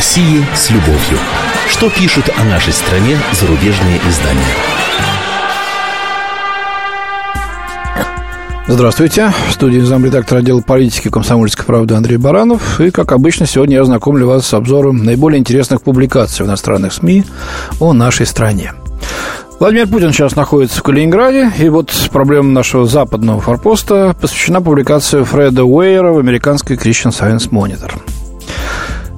России 0.00 0.42
с 0.54 0.70
любовью. 0.70 1.18
Что 1.68 1.90
пишут 1.90 2.30
о 2.38 2.44
нашей 2.44 2.72
стране 2.72 3.18
зарубежные 3.38 3.98
издания? 4.08 4.40
Здравствуйте. 8.66 9.30
В 9.50 9.52
студии 9.52 9.80
замредактор 9.80 10.38
отдела 10.38 10.62
политики 10.62 11.10
комсомольской 11.10 11.66
правды 11.66 11.96
Андрей 11.96 12.16
Баранов. 12.16 12.80
И, 12.80 12.90
как 12.90 13.12
обычно, 13.12 13.44
сегодня 13.44 13.76
я 13.76 13.84
знакомлю 13.84 14.26
вас 14.26 14.46
с 14.46 14.54
обзором 14.54 15.04
наиболее 15.04 15.38
интересных 15.38 15.82
публикаций 15.82 16.46
в 16.46 16.48
иностранных 16.48 16.94
СМИ 16.94 17.24
о 17.78 17.92
нашей 17.92 18.24
стране. 18.24 18.72
Владимир 19.58 19.86
Путин 19.86 20.14
сейчас 20.14 20.34
находится 20.34 20.80
в 20.80 20.82
Калининграде, 20.82 21.52
и 21.58 21.68
вот 21.68 21.92
проблема 22.10 22.48
нашего 22.52 22.86
западного 22.86 23.42
форпоста 23.42 24.16
посвящена 24.18 24.62
публикации 24.62 25.24
Фреда 25.24 25.64
Уэйера 25.64 26.10
в 26.10 26.18
американской 26.18 26.76
Christian 26.76 27.10
Science 27.10 27.50
Monitor. 27.50 27.92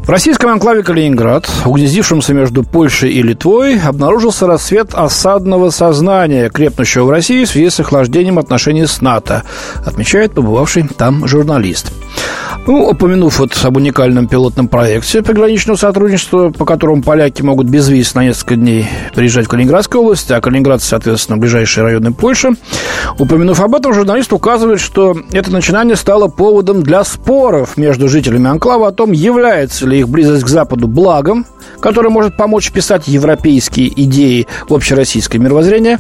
В 0.03 0.09
российском 0.09 0.51
анклаве 0.51 0.83
Калининград, 0.83 1.49
угнездившемся 1.65 2.35
между 2.35 2.65
Польшей 2.65 3.13
и 3.13 3.23
Литвой, 3.23 3.79
обнаружился 3.79 4.49
рассвет 4.49 4.95
осадного 4.95 5.71
сознания, 5.71 6.51
крепнущего 6.51 7.05
в 7.05 7.11
России 7.11 7.45
в 7.45 7.49
связи 7.49 7.71
с 7.71 7.79
охлаждением 7.79 8.41
отношений 8.41 8.87
с 8.87 9.01
НАТО, 9.01 9.45
отмечает 9.87 10.33
побывавший 10.33 10.89
там 10.89 11.29
журналист. 11.29 11.93
Ну, 12.65 12.89
упомянув 12.89 13.41
вот 13.41 13.59
об 13.65 13.77
уникальном 13.77 14.29
пилотном 14.29 14.69
проекте 14.69 15.21
пограничного 15.21 15.77
сотрудничества, 15.77 16.51
по 16.51 16.65
которому 16.65 17.03
поляки 17.03 17.43
могут 17.43 17.67
без 17.67 17.89
виз 17.89 18.15
на 18.15 18.23
несколько 18.25 18.55
дней 18.55 18.87
приезжать 19.17 19.47
в 19.47 19.49
Калининградскую 19.49 20.03
область, 20.03 20.31
а 20.31 20.41
Калининград, 20.41 20.81
соответственно, 20.81 21.39
ближайшие 21.39 21.83
районы 21.83 22.13
Польши, 22.13 22.51
упомянув 23.19 23.61
об 23.61 23.75
этом, 23.75 23.93
журналист 23.93 24.33
указывает, 24.33 24.81
что 24.81 25.17
это 25.33 25.51
начинание 25.51 25.97
стало 25.97 26.29
поводом 26.29 26.85
для 26.85 27.03
споров 27.03 27.77
между 27.77 28.09
жителями 28.09 28.49
анклава 28.49 28.89
о 28.89 28.93
том, 28.93 29.11
является 29.11 29.85
ли 29.85 29.99
их 29.99 30.09
близость 30.09 30.45
к 30.45 30.49
Западу 30.49 30.87
благом, 30.87 31.47
которое 31.81 32.09
может 32.09 32.37
помочь 32.37 32.71
писать 32.71 33.09
европейские 33.09 33.89
идеи 34.05 34.47
в 34.69 34.75
общероссийское 34.75 35.41
мировоззрение, 35.41 35.99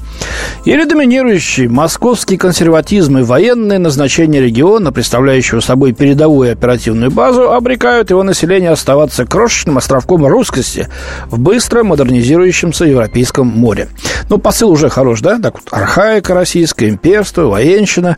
или 0.64 0.84
доминирующий 0.84 1.66
московский 1.66 2.36
консерватизм 2.36 3.18
и 3.18 3.22
военное 3.22 3.78
назначение 3.78 4.40
региона, 4.40 4.92
представляющего 4.92 5.60
собой 5.60 5.92
передовую 5.92 6.52
оперативную 6.52 7.10
базу, 7.10 7.52
обрекают 7.52 8.10
его 8.10 8.22
население 8.22 8.70
оставаться 8.70 9.24
крошечным 9.24 9.78
островком 9.78 10.26
русскости 10.26 10.88
в 11.26 11.38
быстро 11.38 11.82
модернизирующемся 11.82 12.84
Европейском 12.84 13.46
море. 13.46 13.88
Ну, 14.28 14.38
посыл 14.38 14.70
уже 14.70 14.88
хорош, 14.88 15.20
да? 15.20 15.38
Так 15.38 15.54
вот, 15.54 15.64
архаика 15.70 16.34
российская, 16.34 16.88
имперство, 16.88 17.42
военщина 17.42 18.16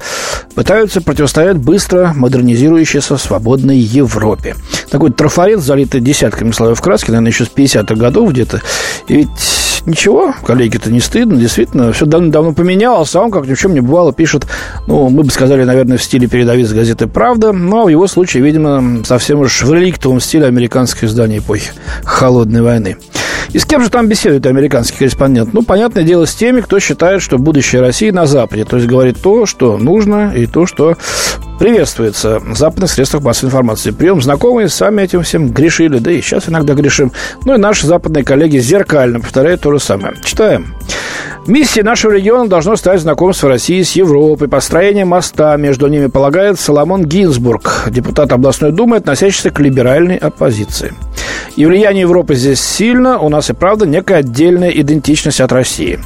пытаются 0.55 1.01
противостоять 1.01 1.56
быстро 1.56 2.12
модернизирующейся 2.14 3.17
свободной 3.17 3.79
Европе. 3.79 4.55
Такой 4.95 5.11
трафарет, 5.11 5.59
залитый 5.59 6.00
десятками 6.00 6.53
слоев 6.53 6.81
краски, 6.81 7.11
наверное, 7.11 7.33
еще 7.33 7.47
с 7.47 7.48
50-х 7.48 7.97
годов 7.97 8.31
где-то. 8.31 8.62
И 9.09 9.14
ведь 9.14 9.28
ничего, 9.86 10.33
коллеги-то 10.47 10.92
не 10.92 11.01
стыдно, 11.01 11.36
действительно, 11.36 11.92
все 11.92 12.06
давно-давно 12.06 12.53
поменялось, 12.53 13.12
а 13.17 13.23
он, 13.23 13.33
как 13.33 13.48
ни 13.48 13.55
в 13.55 13.59
чем 13.59 13.75
не 13.75 13.81
бывало, 13.81 14.12
пишет, 14.12 14.47
ну, 14.86 15.09
мы 15.09 15.25
бы 15.25 15.33
сказали, 15.33 15.64
наверное, 15.64 15.98
в 15.98 16.03
стиле 16.05 16.28
передовиц 16.28 16.70
газеты 16.70 17.09
«Правда», 17.09 17.51
но 17.51 17.86
в 17.86 17.89
его 17.89 18.06
случае, 18.06 18.45
видимо, 18.45 19.05
совсем 19.05 19.41
уж 19.41 19.64
в 19.64 19.75
реликтовом 19.75 20.20
стиле 20.20 20.47
американских 20.47 21.03
изданий 21.03 21.39
эпохи 21.39 21.73
Холодной 22.05 22.62
войны. 22.62 22.97
И 23.53 23.58
с 23.58 23.64
кем 23.64 23.83
же 23.83 23.91
там 23.91 24.06
беседует 24.06 24.47
американский 24.47 24.98
корреспондент? 24.98 25.53
Ну, 25.53 25.62
понятное 25.62 26.05
дело, 26.05 26.25
с 26.25 26.34
теми, 26.36 26.61
кто 26.61 26.79
считает, 26.79 27.20
что 27.20 27.36
будущее 27.36 27.81
России 27.81 28.11
на 28.11 28.27
Западе. 28.27 28.64
То 28.64 28.77
есть 28.77 28.89
говорит 28.89 29.20
то, 29.20 29.45
что 29.45 29.77
нужно, 29.77 30.33
и 30.36 30.47
то, 30.47 30.67
что 30.67 30.97
приветствуется 31.58 32.38
в 32.38 32.56
западных 32.56 32.91
средствах 32.91 33.22
массовой 33.22 33.48
информации. 33.48 33.91
Прием 33.91 34.20
знакомые 34.20 34.69
сами 34.69 35.02
этим 35.02 35.22
всем 35.22 35.48
грешили, 35.48 35.98
да 35.98 36.11
и 36.11 36.20
сейчас 36.20 36.48
иногда 36.48 36.74
грешим. 36.74 37.12
Ну 37.44 37.55
и 37.55 37.58
наши 37.58 37.86
западные 37.86 38.24
коллеги 38.24 38.58
зеркально 38.58 39.20
повторяют 39.20 39.62
то 39.62 39.72
же 39.72 39.78
самое. 39.78 40.14
Читаем. 40.24 40.74
Миссией 41.46 41.84
нашего 41.84 42.12
региона 42.12 42.48
должно 42.48 42.74
стать 42.77 43.01
знакомство 43.01 43.51
России 43.51 43.83
с 43.83 43.92
Европой, 43.92 44.48
построение 44.48 45.05
моста. 45.05 45.56
Между 45.56 45.89
ними 45.89 46.06
полагает 46.06 46.58
Соломон 46.58 47.05
Гинзбург, 47.05 47.89
депутат 47.90 48.33
областной 48.33 48.73
думы, 48.73 48.96
относящийся 48.96 49.50
к 49.50 49.61
либеральной 49.61 50.17
оппозиции. 50.17 50.95
И 51.56 51.67
влияние 51.67 52.02
Европы 52.02 52.34
здесь 52.34 52.61
сильно, 52.61 53.18
у 53.18 53.29
нас 53.29 53.50
и 53.50 53.52
правда 53.52 53.86
некая 53.86 54.20
отдельная 54.20 54.70
идентичность 54.70 55.40
от 55.40 55.52
России. 55.52 56.00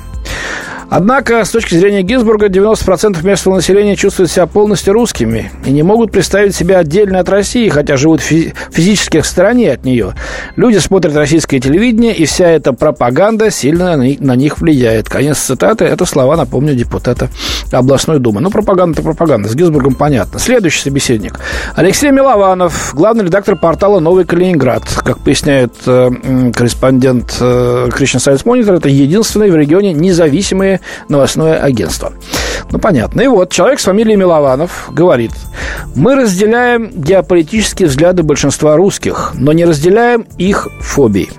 Однако, 0.90 1.44
с 1.44 1.50
точки 1.50 1.74
зрения 1.74 2.02
Гинзбурга, 2.02 2.46
90% 2.46 3.24
местного 3.24 3.56
населения 3.56 3.94
чувствуют 3.94 4.30
себя 4.30 4.46
полностью 4.46 4.94
русскими 4.94 5.50
и 5.66 5.70
не 5.70 5.82
могут 5.82 6.12
представить 6.12 6.54
себя 6.54 6.78
отдельно 6.78 7.20
от 7.20 7.28
России, 7.28 7.68
хотя 7.68 7.96
живут 7.96 8.20
фи- 8.20 8.54
физически 8.70 9.20
в 9.20 9.26
стороне 9.26 9.72
от 9.72 9.84
нее. 9.84 10.14
Люди 10.56 10.78
смотрят 10.78 11.14
российское 11.14 11.60
телевидение, 11.60 12.14
и 12.14 12.24
вся 12.24 12.48
эта 12.48 12.72
пропаганда 12.72 13.50
сильно 13.50 13.96
на 13.96 14.36
них 14.36 14.60
влияет. 14.60 15.08
Конец 15.08 15.38
цитаты. 15.38 15.84
Это 15.84 16.06
слова, 16.06 16.36
напомню, 16.36 16.74
депутата 16.74 17.28
областной 17.70 18.18
думы. 18.18 18.40
Ну, 18.40 18.50
пропаганда-то 18.50 19.02
пропаганда. 19.02 19.48
С 19.48 19.54
Гинзбургом 19.54 19.94
понятно. 19.94 20.38
Следующий 20.38 20.80
собеседник. 20.80 21.38
Алексей 21.76 22.10
Милованов, 22.10 22.94
главный 22.94 23.24
редактор 23.24 23.56
портала 23.56 24.00
«Новый 24.00 24.24
Калининград». 24.24 24.84
Как 25.04 25.18
поясняет 25.18 25.74
э, 25.86 26.10
корреспондент 26.54 27.36
э, 27.40 27.88
Christian 27.90 28.18
Science 28.18 28.44
Monitor, 28.44 28.76
это 28.76 28.88
единственное 28.88 29.50
в 29.50 29.56
регионе 29.56 29.92
новостное 31.08 31.58
агентство. 31.58 32.12
Ну, 32.70 32.78
понятно. 32.78 33.20
И 33.20 33.26
вот 33.26 33.50
человек 33.50 33.80
с 33.80 33.84
фамилией 33.84 34.16
Милованов 34.16 34.88
говорит, 34.90 35.32
мы 35.94 36.14
разделяем 36.14 36.90
геополитические 36.94 37.88
взгляды 37.88 38.22
большинства 38.22 38.76
русских, 38.76 39.32
но 39.34 39.52
не 39.52 39.64
разделяем 39.64 40.26
их 40.36 40.68
фобии. 40.80 41.30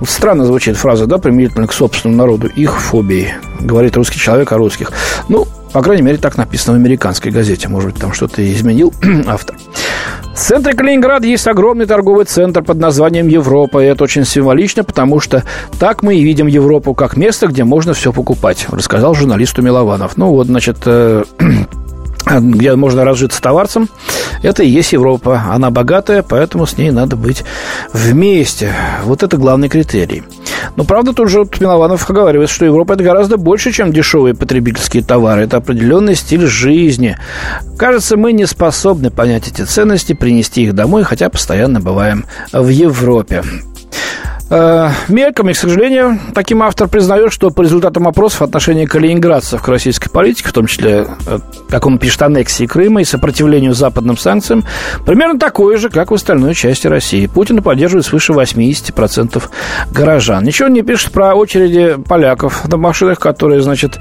Вот 0.00 0.10
странно 0.10 0.44
звучит 0.44 0.76
фраза, 0.76 1.06
да, 1.06 1.18
применительно 1.18 1.66
к 1.66 1.72
собственному 1.72 2.18
народу. 2.18 2.48
Их 2.48 2.80
фобии, 2.80 3.34
говорит 3.60 3.96
русский 3.96 4.18
человек 4.18 4.50
о 4.52 4.56
русских. 4.56 4.90
Ну, 5.28 5.46
по 5.72 5.80
крайней 5.80 6.02
мере, 6.02 6.18
так 6.18 6.36
написано 6.36 6.76
в 6.76 6.80
американской 6.80 7.30
газете. 7.30 7.68
Может 7.68 7.92
быть, 7.92 8.00
там 8.00 8.12
что-то 8.12 8.44
изменил 8.52 8.92
автор. 9.26 9.56
В 10.34 10.38
центре 10.38 10.72
Калининграда 10.72 11.26
есть 11.26 11.46
огромный 11.46 11.86
торговый 11.86 12.24
центр 12.24 12.62
под 12.62 12.78
названием 12.78 13.28
Европа. 13.28 13.82
И 13.82 13.86
это 13.86 14.04
очень 14.04 14.24
символично, 14.24 14.82
потому 14.82 15.20
что 15.20 15.44
так 15.78 16.02
мы 16.02 16.16
и 16.16 16.24
видим 16.24 16.46
Европу 16.46 16.94
как 16.94 17.16
место, 17.16 17.46
где 17.46 17.64
можно 17.64 17.92
все 17.92 18.12
покупать, 18.12 18.66
рассказал 18.70 19.14
журналисту 19.14 19.62
Милованов. 19.62 20.16
Ну 20.16 20.28
вот, 20.28 20.46
значит, 20.46 20.78
э, 20.86 21.24
где 22.40 22.74
можно 22.76 23.04
разжиться 23.04 23.42
товарцем, 23.42 23.88
это 24.42 24.62
и 24.62 24.68
есть 24.68 24.92
Европа. 24.92 25.42
Она 25.50 25.70
богатая, 25.70 26.22
поэтому 26.22 26.66
с 26.66 26.78
ней 26.78 26.90
надо 26.90 27.16
быть 27.16 27.44
вместе. 27.92 28.72
Вот 29.04 29.22
это 29.22 29.36
главный 29.36 29.68
критерий. 29.68 30.22
Но, 30.76 30.84
правда, 30.84 31.12
тут 31.12 31.28
же 31.28 31.46
Милованов 31.60 32.08
оговаривает, 32.08 32.50
что 32.50 32.64
Европа– 32.64 32.92
это 32.94 33.04
гораздо 33.04 33.36
больше, 33.36 33.72
чем 33.72 33.92
дешевые 33.92 34.34
потребительские 34.34 35.02
товары. 35.02 35.42
Это 35.42 35.58
определенный 35.58 36.14
стиль 36.14 36.46
жизни. 36.46 37.16
Кажется, 37.76 38.16
мы 38.16 38.32
не 38.32 38.46
способны 38.46 39.10
понять 39.10 39.48
эти 39.48 39.62
ценности, 39.62 40.12
принести 40.12 40.62
их 40.62 40.74
домой, 40.74 41.04
хотя 41.04 41.28
постоянно 41.28 41.80
бываем 41.80 42.24
в 42.52 42.68
Европе. 42.68 43.42
Э, 44.54 44.90
мельком, 45.08 45.48
и, 45.48 45.54
к 45.54 45.56
сожалению, 45.56 46.18
таким 46.34 46.62
автор 46.62 46.86
признает, 46.86 47.32
что 47.32 47.48
по 47.50 47.62
результатам 47.62 48.06
опросов 48.06 48.42
отношение 48.42 48.86
калининградцев 48.86 49.62
к 49.62 49.68
российской 49.68 50.10
политике, 50.10 50.50
в 50.50 50.52
том 50.52 50.66
числе, 50.66 51.06
э, 51.26 51.38
как 51.70 51.86
он 51.86 51.98
пишет, 51.98 52.20
аннексии 52.20 52.66
Крыма 52.66 53.00
и 53.00 53.04
сопротивлению 53.04 53.72
западным 53.72 54.18
санкциям, 54.18 54.62
примерно 55.06 55.38
такое 55.38 55.78
же, 55.78 55.88
как 55.88 56.10
в 56.10 56.14
остальной 56.14 56.54
части 56.54 56.86
России. 56.86 57.26
Путина 57.28 57.62
поддерживает 57.62 58.04
свыше 58.04 58.34
80% 58.34 59.48
горожан. 59.90 60.44
Ничего 60.44 60.68
не 60.68 60.82
пишет 60.82 61.12
про 61.12 61.34
очереди 61.34 61.96
поляков 62.06 62.68
на 62.68 62.76
машинах, 62.76 63.20
которые, 63.20 63.62
значит, 63.62 64.00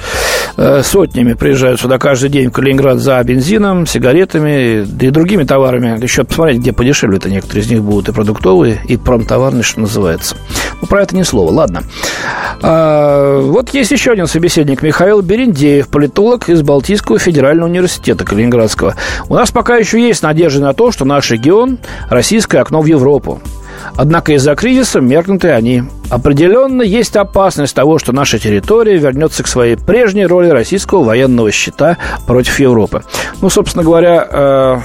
э, 0.57 0.83
сотнями 0.83 1.31
приезжают 1.31 1.79
сюда 1.79 1.97
каждый 1.97 2.29
день 2.29 2.49
в 2.49 2.51
Калининград 2.51 2.97
за 2.97 3.23
бензином, 3.23 3.87
сигаретами, 3.87 4.83
да 4.83 5.07
и 5.07 5.11
другими 5.11 5.45
товарами. 5.45 5.97
Еще 6.03 6.25
посмотреть, 6.25 6.59
где 6.59 6.73
подешевле 6.73 7.19
это 7.19 7.29
некоторые 7.29 7.63
из 7.63 7.71
них 7.71 7.81
будут 7.83 8.09
и 8.09 8.11
продуктовые, 8.11 8.81
и 8.85 8.97
промтоварные, 8.97 9.63
что 9.63 9.79
называется. 9.79 10.35
Ну, 10.81 10.87
про 10.87 11.03
это 11.03 11.15
ни 11.15 11.23
слова. 11.23 11.51
Ладно. 11.51 11.83
А, 12.61 13.39
вот 13.39 13.69
есть 13.69 13.91
еще 13.91 14.11
один 14.11 14.27
собеседник. 14.27 14.81
Михаил 14.81 15.21
Берендеев, 15.21 15.87
политолог 15.87 16.49
из 16.49 16.61
Балтийского 16.61 17.19
федерального 17.19 17.67
университета 17.67 18.25
Калининградского. 18.25 18.95
У 19.29 19.35
нас 19.35 19.51
пока 19.51 19.77
еще 19.77 20.01
есть 20.01 20.23
надежда 20.23 20.61
на 20.61 20.73
то, 20.73 20.91
что 20.91 21.05
наш 21.05 21.31
регион– 21.31 21.77
российское 22.09 22.59
окно 22.59 22.81
в 22.81 22.85
Европу. 22.85 23.41
Однако 23.95 24.33
из-за 24.33 24.55
кризиса 24.55 25.01
меркнуты 25.01 25.49
они. 25.49 25.83
Определенно 26.09 26.81
есть 26.81 27.15
опасность 27.15 27.73
того, 27.73 27.97
что 27.99 28.11
наша 28.11 28.37
территория 28.37 28.97
вернется 28.97 29.43
к 29.43 29.47
своей 29.47 29.75
прежней 29.75 30.25
роли 30.25 30.49
российского 30.49 31.03
военного 31.03 31.51
щита 31.51 31.97
против 32.27 32.59
Европы. 32.59 33.03
Ну, 33.41 33.49
собственно 33.49 33.83
говоря, 33.83 34.27
Э, 34.29 34.79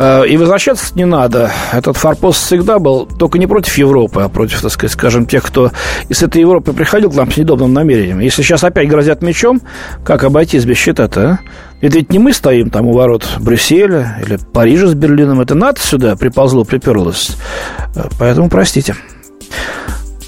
и 0.00 0.36
возвращаться 0.36 0.92
не 0.94 1.04
надо. 1.04 1.50
Этот 1.72 1.96
форпост 1.96 2.46
всегда 2.46 2.78
был 2.78 3.06
только 3.06 3.38
не 3.38 3.46
против 3.46 3.76
Европы, 3.78 4.22
а 4.22 4.28
против, 4.28 4.62
так 4.62 4.70
сказать, 4.70 4.92
скажем, 4.92 5.26
тех, 5.26 5.42
кто 5.44 5.70
из 6.08 6.22
этой 6.22 6.40
Европы 6.40 6.72
приходил 6.72 7.10
к 7.10 7.14
нам 7.14 7.30
с 7.30 7.36
недобным 7.36 7.72
намерением. 7.72 8.20
Если 8.20 8.42
сейчас 8.42 8.64
опять 8.64 8.88
грозят 8.88 9.22
мечом, 9.22 9.60
как 10.04 10.24
обойтись 10.24 10.64
без 10.64 10.76
щита-то, 10.76 11.22
а? 11.22 11.38
Это 11.82 11.96
ведь 11.96 12.12
не 12.12 12.20
мы 12.20 12.32
стоим 12.32 12.70
там 12.70 12.86
у 12.86 12.92
ворот 12.92 13.26
Брюсселя 13.40 14.16
или 14.24 14.38
Парижа 14.52 14.86
с 14.86 14.94
Берлином. 14.94 15.40
Это 15.40 15.56
НАТО 15.56 15.80
сюда 15.80 16.14
приползло, 16.14 16.64
приперлось. 16.64 17.36
Э, 17.96 18.04
поэтому 18.20 18.48
простите. 18.48 18.94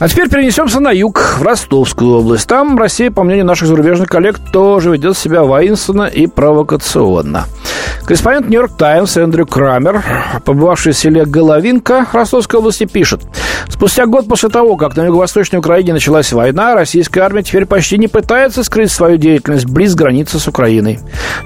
А 0.01 0.09
теперь 0.09 0.29
перенесемся 0.29 0.81
на 0.81 0.91
юг, 0.91 1.21
в 1.39 1.43
Ростовскую 1.43 2.19
область. 2.19 2.49
Там 2.49 2.77
Россия, 2.77 3.11
по 3.11 3.23
мнению 3.23 3.47
наших 3.47 3.69
зарубежных 3.69 4.09
коллег, 4.09 4.39
тоже 4.53 4.91
ведет 4.91 5.17
себя 5.17 5.45
воинственно 5.45 6.05
и 6.05 6.27
провокационно. 6.27 7.45
Корреспондент 8.05 8.49
«Нью-Йорк 8.49 8.77
Таймс» 8.77 9.17
Эндрю 9.17 9.47
Крамер, 9.47 10.05
побывавший 10.45 10.93
в 10.93 10.97
селе 10.97 11.25
Головинка 11.25 12.07
Ростовской 12.13 12.59
области, 12.59 12.85
пишет. 12.85 13.23
Спустя 13.69 14.07
год 14.07 14.29
после 14.29 14.51
того, 14.51 14.77
как 14.77 14.97
на 14.97 15.07
юго-восточной 15.07 15.59
Украине 15.59 15.95
началась 15.95 16.33
война, 16.33 16.75
российская 16.75 17.23
армия 17.23 17.43
теперь 17.43 17.65
почти 17.65 17.97
не 17.97 18.09
пытается 18.09 18.63
скрыть 18.63 18.91
свою 18.91 19.17
деятельность 19.17 19.67
близ 19.67 19.95
границы 19.95 20.39
с 20.39 20.47
Украиной. 20.49 20.99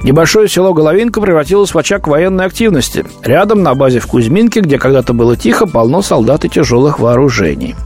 Небольшое 0.03 0.49
село 0.49 0.73
Головинка 0.73 1.21
превратилось 1.21 1.75
в 1.75 1.79
очаг 1.79 2.09
военной 2.09 2.47
активности. 2.47 3.05
Рядом, 3.23 3.62
на 3.62 3.75
базе 3.75 4.00
в 4.00 4.06
Кузьминке, 4.06 4.61
где 4.61 4.79
когда-то 4.79 5.12
было 5.12 5.37
тихо, 5.37 5.67
полно 5.67 6.03
солдат 6.03 6.45
и 6.45 6.49
тяжелых 6.49 6.99
вооружений. 6.99 7.77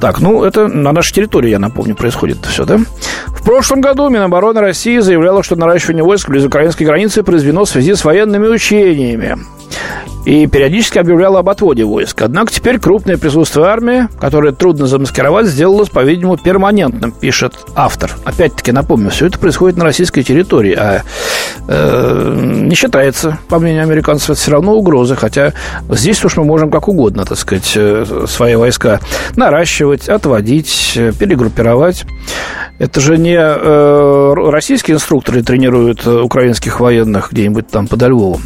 Так, 0.00 0.20
ну, 0.20 0.44
это 0.44 0.68
на 0.68 0.92
нашей 0.92 1.14
территории, 1.14 1.50
я 1.50 1.58
напомню, 1.58 1.94
происходит 1.94 2.44
все, 2.44 2.64
да? 2.64 2.78
В 3.28 3.42
прошлом 3.42 3.80
году 3.80 4.08
Минобороны 4.10 4.60
России 4.60 4.98
заявляла, 4.98 5.42
что 5.42 5.56
наращивание 5.56 6.04
войск 6.04 6.28
близ 6.28 6.44
украинской 6.44 6.84
границы 6.84 7.22
произведено 7.22 7.64
в 7.64 7.68
связи 7.68 7.94
с 7.94 8.04
военными 8.04 8.46
учениями 8.46 9.38
и 10.24 10.46
периодически 10.46 10.98
объявляла 10.98 11.40
об 11.40 11.48
отводе 11.48 11.84
войск. 11.84 12.22
Однако 12.22 12.52
теперь 12.52 12.78
крупное 12.78 13.18
присутствие 13.18 13.66
армии, 13.66 14.08
которое 14.20 14.52
трудно 14.52 14.86
замаскировать, 14.86 15.46
сделалось, 15.46 15.90
по-видимому, 15.90 16.36
перманентным, 16.36 17.12
пишет 17.12 17.54
автор. 17.74 18.10
Опять-таки, 18.24 18.72
напомню, 18.72 19.10
все 19.10 19.26
это 19.26 19.38
происходит 19.38 19.76
на 19.76 19.84
российской 19.84 20.22
территории, 20.22 20.74
а 20.74 21.02
э, 21.68 22.34
не 22.36 22.74
считается, 22.74 23.38
по 23.48 23.58
мнению 23.58 23.82
американцев, 23.82 24.30
это 24.30 24.40
все 24.40 24.52
равно 24.52 24.74
угроза, 24.74 25.16
хотя 25.16 25.52
здесь 25.90 26.24
уж 26.24 26.36
мы 26.36 26.44
можем 26.44 26.70
как 26.70 26.88
угодно, 26.88 27.24
так 27.24 27.38
сказать, 27.38 27.72
э, 27.76 28.24
свои 28.26 28.54
войска 28.54 29.00
наращивать, 29.36 30.08
отводить, 30.08 30.98
перегруппировать. 31.18 32.04
Это 32.78 33.00
же 33.00 33.18
не 33.18 33.36
э, 33.36 34.34
российские 34.50 34.96
инструкторы 34.96 35.42
тренируют 35.42 36.06
украинских 36.06 36.80
военных 36.80 37.32
где-нибудь 37.32 37.68
там 37.68 37.86
под 37.86 38.02
Львовом. 38.02 38.42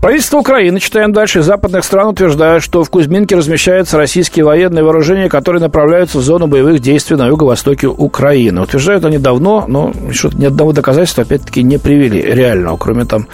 Правительство 0.00 0.38
Украины, 0.38 0.78
читаем 0.78 1.12
дальше, 1.12 1.42
западных 1.42 1.84
стран 1.84 2.08
утверждает, 2.08 2.62
что 2.62 2.84
в 2.84 2.90
Кузьминке 2.90 3.34
размещаются 3.34 3.96
российские 3.96 4.44
военные 4.44 4.84
вооружения, 4.84 5.28
которые 5.28 5.60
направляются 5.60 6.18
в 6.18 6.22
зону 6.22 6.46
боевых 6.46 6.80
действий 6.80 7.16
на 7.16 7.26
юго-востоке 7.26 7.88
Украины. 7.88 8.60
Утверждают 8.60 9.04
они 9.04 9.18
давно, 9.18 9.64
но 9.66 9.92
что-то 10.12 10.36
ни 10.36 10.44
одного 10.44 10.72
доказательства, 10.72 11.24
опять-таки, 11.24 11.62
не 11.62 11.78
привели 11.78 12.22
реального, 12.22 12.76
кроме 12.76 13.04
там 13.04 13.26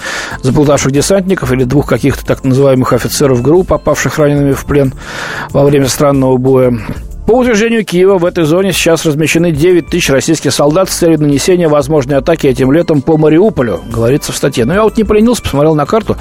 заплутавших 0.43 0.93
десантников 0.93 1.53
или 1.53 1.65
двух 1.65 1.87
каких-то 1.87 2.25
так 2.25 2.43
называемых 2.45 2.93
офицеров 2.93 3.43
ГРУ, 3.43 3.65
попавших 3.65 4.19
ранеными 4.19 4.53
в 4.53 4.65
плен 4.65 4.95
во 5.51 5.65
время 5.65 5.89
странного 5.89 6.39
боя. 6.39 6.73
По 7.27 7.33
утверждению 7.33 7.85
Киева, 7.85 8.19
в 8.19 8.25
этой 8.25 8.45
зоне 8.45 8.73
сейчас 8.73 9.07
размещены 9.07 9.53
9 9.53 9.87
тысяч 9.87 10.11
российских 10.11 10.53
солдат 10.53 10.91
с 10.91 10.97
целью 10.97 11.21
нанесения 11.21 11.69
возможной 11.69 12.17
атаки 12.17 12.49
этим 12.49 12.73
летом 12.73 13.01
по 13.01 13.17
Мариуполю, 13.17 13.81
говорится 13.91 14.33
в 14.33 14.37
статье. 14.37 14.65
Но 14.65 14.75
я 14.75 14.83
вот 14.83 14.97
не 14.97 15.05
поленился, 15.05 15.43
посмотрел 15.43 15.77
на 15.77 15.87
карту. 15.87 16.17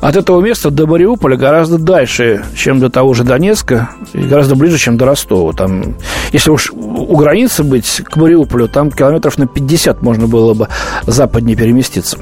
От 0.00 0.16
этого 0.16 0.40
места 0.40 0.70
до 0.70 0.86
Мариуполя 0.86 1.36
гораздо 1.36 1.76
дальше, 1.76 2.42
чем 2.56 2.80
до 2.80 2.88
того 2.88 3.12
же 3.12 3.22
Донецка, 3.22 3.90
и 4.14 4.18
гораздо 4.18 4.56
ближе, 4.56 4.78
чем 4.78 4.96
до 4.96 5.04
Ростова. 5.04 5.52
Там, 5.52 5.94
если 6.32 6.50
уж 6.50 6.72
у 6.72 7.16
границы 7.16 7.62
быть 7.62 8.02
к 8.02 8.16
Мариуполю, 8.16 8.66
там 8.66 8.90
километров 8.90 9.36
на 9.36 9.46
50 9.46 10.00
можно 10.00 10.26
было 10.26 10.54
бы 10.54 10.68
западнее 11.06 11.56
переместиться. 11.56 12.18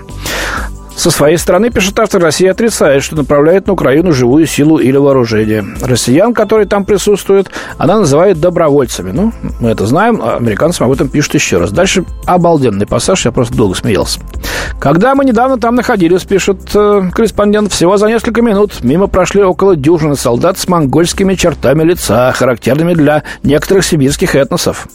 Со 0.97 1.11
своей 1.11 1.37
стороны, 1.37 1.71
пишет 1.71 1.99
автор, 1.99 2.23
Россия 2.23 2.53
отрицает, 2.53 3.03
что 3.03 3.17
направляет 3.17 3.67
на 3.67 3.73
Украину 3.73 4.13
живую 4.13 4.47
силу 4.47 4.79
или 4.79 4.97
вооружение. 4.97 5.65
Россиян, 5.83 6.33
которые 6.33 6.67
там 6.67 6.85
присутствуют, 6.85 7.51
она 7.79 7.99
называет 7.99 8.41
добровольцами. 8.41 9.11
Ну, 9.11 9.33
мы 9.61 9.71
это 9.71 9.87
знаем, 9.87 10.21
а 10.23 10.37
американцам 10.37 10.87
об 10.87 10.93
этом 10.93 11.09
пишут 11.09 11.35
еще 11.35 11.59
раз. 11.59 11.73
Дальше 11.73 12.05
обалденный 12.27 12.87
пассаж, 12.87 13.25
я 13.25 13.33
просто 13.33 13.55
долго 13.55 13.75
смеялся. 13.75 14.21
Когда 14.79 15.15
мы 15.15 15.25
недавно 15.25 15.59
там 15.59 15.75
находились, 15.75 16.25
пишет 16.25 16.71
э, 16.75 17.11
корреспондент, 17.13 17.73
всего 17.73 17.97
за 17.97 18.07
несколько 18.07 18.43
минут 18.43 18.83
мимо 18.83 19.07
прошли 19.07 19.43
около 19.43 19.77
дюжины 19.77 20.17
солдат 20.17 20.59
с 20.59 20.69
монгольскими 20.69 21.35
чертами 21.35 21.83
лица, 21.83 22.33
характерными 22.33 22.95
для 22.95 23.25
некоторых 23.43 23.85
сибирских 23.85 24.35
этносов. 24.37 24.89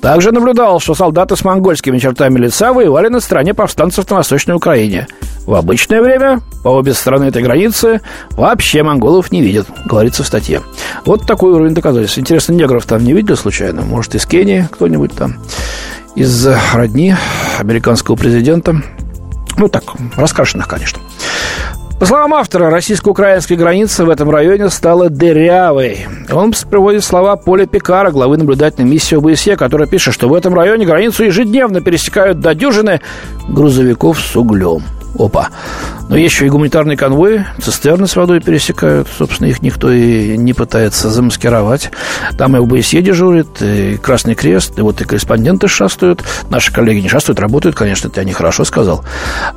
Также 0.00 0.32
наблюдал, 0.32 0.80
что 0.80 0.94
солдаты 0.94 1.36
с 1.36 1.44
монгольскими 1.44 1.98
чертами 1.98 2.38
лица 2.38 2.72
воевали 2.72 3.08
на 3.08 3.20
стороне 3.20 3.54
повстанцев 3.54 4.08
на 4.10 4.16
Восточной 4.16 4.54
Украине. 4.54 5.06
В 5.46 5.54
обычное 5.54 6.00
время 6.00 6.40
по 6.62 6.68
обе 6.68 6.94
стороны 6.94 7.24
этой 7.24 7.42
границы 7.42 8.00
вообще 8.30 8.82
монголов 8.82 9.30
не 9.30 9.42
видят, 9.42 9.66
говорится 9.84 10.22
в 10.22 10.26
статье. 10.26 10.62
Вот 11.04 11.26
такой 11.26 11.52
уровень 11.52 11.74
доказательств. 11.74 12.18
Интересно, 12.18 12.54
негров 12.54 12.86
там 12.86 13.04
не 13.04 13.12
видели 13.12 13.34
случайно? 13.34 13.82
Может, 13.82 14.14
из 14.14 14.24
Кении 14.24 14.66
кто-нибудь 14.70 15.12
там? 15.12 15.36
Из 16.14 16.46
родни 16.72 17.14
американского 17.58 18.16
президента? 18.16 18.76
Ну, 19.58 19.68
так, 19.68 19.84
раскрашенных, 20.16 20.66
конечно. 20.66 21.00
По 22.00 22.06
словам 22.06 22.34
автора, 22.34 22.70
российско-украинская 22.70 23.56
граница 23.56 24.04
в 24.04 24.10
этом 24.10 24.28
районе 24.28 24.68
стала 24.68 25.10
дырявой. 25.10 26.06
Он 26.32 26.52
приводит 26.68 27.04
слова 27.04 27.36
Поля 27.36 27.66
Пикара, 27.66 28.10
главы 28.10 28.36
наблюдательной 28.36 28.90
миссии 28.90 29.16
ОБСЕ, 29.16 29.56
которая 29.56 29.86
пишет, 29.86 30.12
что 30.12 30.28
в 30.28 30.34
этом 30.34 30.54
районе 30.54 30.86
границу 30.86 31.24
ежедневно 31.24 31.80
пересекают 31.80 32.40
до 32.40 32.54
дюжины 32.54 33.00
грузовиков 33.48 34.18
с 34.18 34.36
углем. 34.36 34.82
Опа. 35.18 35.48
Но 36.08 36.16
есть 36.16 36.34
еще 36.34 36.46
и 36.46 36.50
гуманитарные 36.50 36.96
конвои, 36.96 37.46
цистерны 37.60 38.06
с 38.06 38.16
водой 38.16 38.40
пересекают. 38.40 39.08
Собственно, 39.16 39.48
их 39.48 39.62
никто 39.62 39.90
и 39.90 40.36
не 40.36 40.52
пытается 40.52 41.08
замаскировать. 41.10 41.90
Там 42.36 42.56
и 42.56 42.60
ОБСЕ 42.60 43.00
дежурит, 43.00 43.62
и 43.62 43.96
Красный 43.96 44.34
Крест, 44.34 44.78
и 44.78 44.82
вот 44.82 45.00
и 45.00 45.04
корреспонденты 45.04 45.68
шастают. 45.68 46.22
Наши 46.50 46.72
коллеги 46.72 47.00
не 47.00 47.08
шастают, 47.08 47.40
работают, 47.40 47.76
конечно, 47.76 48.08
это 48.08 48.20
я 48.20 48.26
нехорошо 48.26 48.64
сказал. 48.64 49.04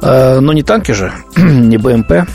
А, 0.01 0.39
но 0.39 0.54
не 0.54 0.63
танки 0.63 0.92
же, 0.92 1.12
не 1.38 1.77
БМП. 1.77 2.27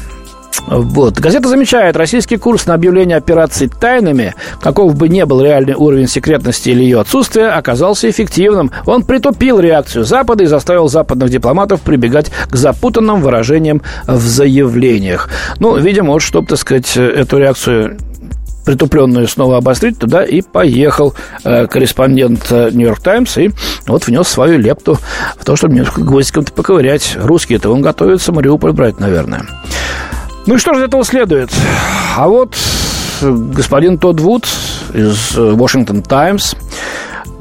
Вот. 0.66 1.18
Газета 1.18 1.48
замечает, 1.48 1.96
российский 1.96 2.36
курс 2.36 2.66
на 2.66 2.74
объявление 2.74 3.16
операций 3.16 3.68
тайными, 3.68 4.34
каков 4.60 4.94
бы 4.94 5.08
ни 5.08 5.22
был 5.24 5.42
реальный 5.42 5.74
уровень 5.74 6.08
секретности 6.08 6.70
или 6.70 6.82
ее 6.82 7.00
отсутствия, 7.00 7.48
оказался 7.48 8.08
эффективным. 8.08 8.70
Он 8.86 9.02
притупил 9.02 9.58
реакцию 9.58 10.04
Запада 10.04 10.44
и 10.44 10.46
заставил 10.46 10.88
западных 10.88 11.30
дипломатов 11.30 11.80
прибегать 11.82 12.30
к 12.48 12.56
запутанным 12.56 13.20
выражениям 13.20 13.82
в 14.06 14.20
заявлениях. 14.20 15.28
Ну, 15.58 15.76
видимо, 15.76 16.12
вот, 16.12 16.22
чтобы, 16.22 16.46
так 16.46 16.58
сказать, 16.58 16.96
эту 16.96 17.38
реакцию 17.38 17.98
притупленную 18.64 19.26
снова 19.26 19.56
обострить, 19.56 19.98
туда 19.98 20.24
и 20.24 20.40
поехал 20.40 21.14
э, 21.44 21.66
корреспондент 21.66 22.50
«Нью-Йорк 22.50 23.00
Таймс» 23.00 23.36
и 23.38 23.50
вот 23.86 24.06
внес 24.06 24.28
свою 24.28 24.58
лепту 24.58 24.98
в 25.36 25.44
то, 25.44 25.56
чтобы 25.56 25.74
немножко 25.74 26.00
гвоздиком-то 26.00 26.52
поковырять. 26.52 27.16
Русские-то 27.20 27.70
он 27.70 27.82
готовится 27.82 28.32
Мариуполь 28.32 28.72
брать, 28.72 29.00
наверное. 29.00 29.46
Ну 30.46 30.54
и 30.54 30.58
что 30.58 30.74
же 30.74 30.80
из 30.80 30.84
этого 30.84 31.04
следует? 31.04 31.50
А 32.16 32.26
вот 32.28 32.56
господин 33.20 33.98
Тодд 33.98 34.20
Вуд 34.20 34.46
из 34.92 35.36
Washington 35.36 36.02
Times, 36.06 36.56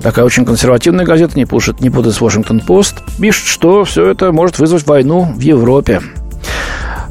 такая 0.02 0.26
очень 0.26 0.46
консервативная 0.46 1.06
газета, 1.06 1.36
не 1.36 1.46
путает, 1.46 1.82
не 1.82 1.90
путает 1.90 2.16
с 2.16 2.22
Washington 2.22 2.64
Post, 2.66 2.98
пишет, 3.20 3.48
что 3.48 3.84
все 3.84 4.06
это 4.06 4.32
может 4.32 4.60
вызвать 4.60 4.86
войну 4.86 5.24
в 5.36 5.40
Европе. 5.40 6.02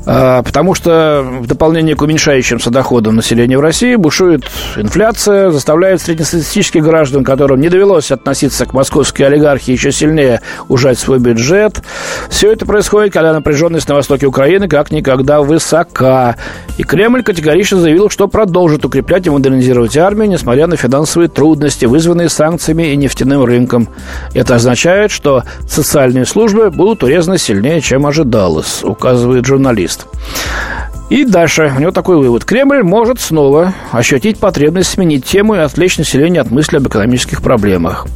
А, 0.07 0.43
потому 0.43 0.75
что 0.75 1.23
в 1.23 1.47
дополнение 1.47 1.95
к 1.95 2.03
уменьшающимся 2.03 2.71
доходам 2.71 3.17
населения 3.17 3.59
в 3.59 3.61
России 3.61 3.97
бушует 3.97 4.45
инфляция, 4.77 5.51
заставляет 5.51 6.01
среднестатистических 6.01 6.83
граждан, 6.83 7.23
которым 7.23 7.61
не 7.61 7.69
довелось 7.69 8.11
относиться 8.11 8.65
к 8.65 8.73
московской 8.73 9.27
олигархии, 9.27 9.73
еще 9.73 9.93
сильнее 9.93 10.41
ужать 10.69 10.99
свой 10.99 11.19
бюджет. 11.19 11.83
Все 12.31 12.51
это 12.53 12.65
происходит, 12.65 13.13
когда 13.13 13.33
напряженность 13.33 13.89
на 13.89 13.95
востоке 13.95 14.27
Украины 14.27 14.69
как 14.69 14.91
никогда 14.91 15.43
высока. 15.43 16.37
И 16.79 16.83
Кремль 16.83 17.23
категорично 17.23 17.79
заявил, 17.79 18.09
что 18.09 18.27
продолжит 18.27 18.85
укреплять 18.85 19.27
и 19.27 19.31
модернизировать 19.31 19.97
армию, 19.99 20.31
несмотря 20.31 20.67
на 20.67 20.77
финансовые 20.77 21.29
трудности, 21.29 21.85
вызванные 21.85 22.31
санкциями 22.31 22.93
и 22.93 22.97
нефтяным 22.97 23.45
рынком. 23.45 23.89
Это 24.33 24.55
означает, 24.55 25.11
что 25.11 25.45
социальные 25.69 26.25
службы 26.25 26.71
будут 26.71 27.03
урезаны 27.03 27.37
сильнее, 27.37 27.83
чем 27.83 28.07
ожидалось, 28.07 28.83
указывает 28.83 29.45
журналист 29.45 29.90
журналист. 29.91 30.07
И 31.11 31.25
дальше 31.25 31.73
у 31.77 31.81
него 31.81 31.91
такой 31.91 32.17
вывод. 32.17 32.45
Кремль 32.45 32.83
может 32.85 33.21
снова 33.21 33.75
ощутить 33.91 34.39
потребность 34.39 34.91
сменить 34.91 35.25
тему 35.25 35.57
и 35.57 35.59
отвлечь 35.59 35.99
население 35.99 36.41
от 36.41 36.53
мысли 36.53 36.77
об 36.77 36.87
экономических 36.87 37.43
проблемах. 37.43 38.07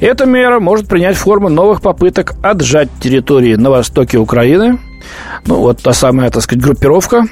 Эта 0.00 0.26
мера 0.26 0.58
может 0.58 0.88
принять 0.88 1.16
форму 1.16 1.48
новых 1.48 1.80
попыток 1.80 2.34
отжать 2.42 2.88
территории 3.00 3.54
на 3.54 3.70
востоке 3.70 4.18
Украины, 4.18 4.80
ну, 5.46 5.56
вот 5.56 5.82
та 5.82 5.92
самая, 5.92 6.30
так 6.30 6.42
сказать, 6.42 6.64
группировка, 6.64 7.26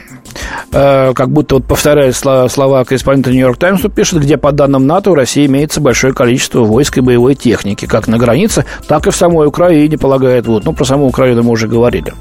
как 0.70 1.30
будто 1.30 1.56
вот 1.56 1.64
повторяет 1.64 2.16
слова, 2.16 2.84
корреспондента 2.84 3.30
Нью-Йорк 3.30 3.58
Таймс, 3.58 3.82
пишет, 3.94 4.20
где 4.20 4.36
по 4.36 4.52
данным 4.52 4.86
НАТО 4.86 5.10
у 5.10 5.14
России 5.14 5.46
имеется 5.46 5.80
большое 5.80 6.12
количество 6.12 6.60
войск 6.60 6.98
и 6.98 7.00
боевой 7.00 7.34
техники, 7.34 7.86
как 7.86 8.08
на 8.08 8.18
границе, 8.18 8.64
так 8.86 9.06
и 9.06 9.10
в 9.10 9.16
самой 9.16 9.46
Украине, 9.46 9.98
полагает 9.98 10.46
вот. 10.46 10.64
Ну, 10.64 10.72
про 10.72 10.84
саму 10.84 11.06
Украину 11.06 11.42
мы 11.42 11.50
уже 11.50 11.68
говорили. 11.68 12.14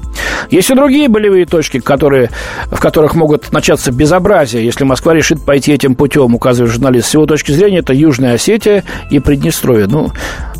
Есть 0.50 0.70
и 0.70 0.74
другие 0.74 1.08
болевые 1.08 1.46
точки, 1.46 1.80
которые, 1.80 2.30
в 2.70 2.80
которых 2.80 3.14
могут 3.14 3.52
начаться 3.52 3.92
безобразия, 3.92 4.60
если 4.60 4.84
Москва 4.84 5.14
решит 5.14 5.44
пойти 5.44 5.72
этим 5.72 5.94
путем, 5.94 6.34
указывает 6.34 6.72
журналист. 6.72 7.08
С 7.08 7.14
его 7.14 7.26
точки 7.26 7.52
зрения, 7.52 7.78
это 7.78 7.92
Южная 7.92 8.34
Осетия 8.34 8.84
и 9.10 9.18
Приднестровье. 9.20 9.86
Ну, 9.86 10.10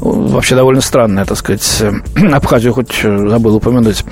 вообще 0.00 0.54
довольно 0.54 0.80
странно, 0.80 1.25
так 1.25 1.38
сказать. 1.38 1.83
Абхазию 2.33 2.75
хоть 2.75 2.95
забыл 3.02 3.57
упомянуть. 3.57 4.04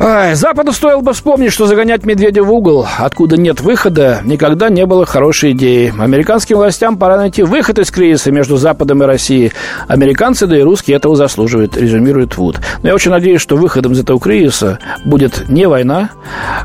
Ай, 0.00 0.34
Западу 0.34 0.72
стоило 0.72 1.00
бы 1.00 1.12
вспомнить, 1.12 1.52
что 1.52 1.66
загонять 1.66 2.04
медведя 2.04 2.42
в 2.42 2.52
угол, 2.52 2.86
откуда 2.98 3.36
нет 3.36 3.60
выхода, 3.60 4.20
никогда 4.24 4.68
не 4.68 4.84
было 4.86 5.06
хорошей 5.06 5.52
идеей. 5.52 5.92
Американским 5.98 6.56
властям 6.56 6.98
пора 6.98 7.16
найти 7.16 7.42
выход 7.42 7.78
из 7.78 7.90
кризиса 7.90 8.32
между 8.32 8.56
Западом 8.56 9.02
и 9.02 9.06
Россией. 9.06 9.52
Американцы, 9.86 10.46
да 10.46 10.58
и 10.58 10.62
русские 10.62 10.96
этого 10.96 11.14
заслуживают, 11.14 11.76
резюмирует 11.76 12.36
Вуд. 12.36 12.60
Но 12.82 12.88
я 12.88 12.94
очень 12.94 13.12
надеюсь, 13.12 13.40
что 13.40 13.56
выходом 13.56 13.92
из 13.92 14.00
этого 14.00 14.18
кризиса 14.18 14.78
будет 15.06 15.48
не 15.48 15.66
война, 15.68 16.10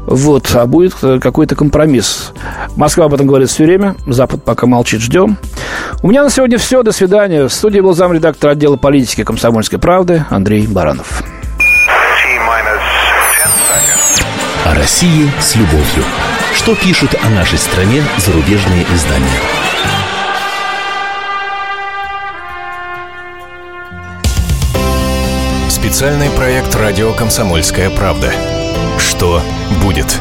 вот, 0.01 0.50
а 0.55 0.65
будет 0.65 0.95
какой-то 0.95 1.55
компромисс. 1.55 2.33
Москва 2.75 3.05
об 3.05 3.13
этом 3.13 3.27
говорит 3.27 3.50
все 3.50 3.63
время, 3.63 3.95
Запад 4.07 4.43
пока 4.43 4.65
молчит, 4.65 5.01
ждем. 5.01 5.38
У 6.01 6.09
меня 6.09 6.24
на 6.24 6.29
сегодня 6.31 6.57
все, 6.57 6.81
до 6.81 6.91
свидания. 6.91 7.48
В 7.48 7.53
студии 7.53 7.79
был 7.79 7.93
замредактор 7.93 8.50
отдела 8.50 8.75
политики 8.75 9.24
комсомольской 9.24 9.77
правды 9.77 10.25
Андрей 10.29 10.65
Баранов. 10.67 11.24
О 14.65 14.73
России 14.73 15.31
с 15.39 15.55
любовью. 15.55 16.03
Что 16.53 16.75
пишут 16.75 17.15
о 17.23 17.29
нашей 17.29 17.57
стране 17.57 18.03
зарубежные 18.17 18.85
издания? 18.93 19.39
Специальный 25.69 26.29
проект 26.31 26.75
«Радио 26.75 27.13
Комсомольская 27.13 27.89
правда». 27.89 28.33
Что 28.97 29.41
будет? 29.81 30.19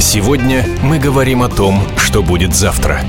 Сегодня 0.00 0.66
мы 0.82 0.98
говорим 0.98 1.42
о 1.42 1.48
том, 1.48 1.80
что 1.96 2.22
будет 2.22 2.54
завтра. 2.54 3.00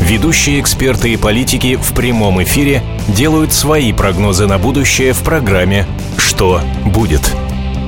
Ведущие 0.00 0.60
эксперты 0.60 1.12
и 1.12 1.16
политики 1.16 1.76
в 1.76 1.94
прямом 1.94 2.42
эфире 2.42 2.82
делают 3.08 3.52
свои 3.52 3.92
прогнозы 3.92 4.46
на 4.46 4.58
будущее 4.58 5.12
в 5.12 5.22
программе 5.22 5.86
«Что 6.18 6.60
будет?». 6.84 7.22